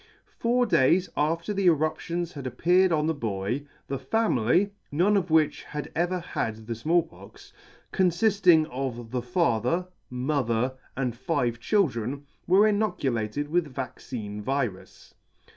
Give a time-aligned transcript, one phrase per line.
[0.39, 5.61] Four days after the eruptions had appeared upon the boy, the family (none of which
[5.61, 7.53] had ever had the Small Pox),
[7.93, 15.13] confifting of the father, mother, and five chil dren, were inoculated with vaccine virus.